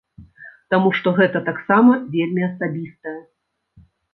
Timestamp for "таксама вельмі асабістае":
1.51-3.17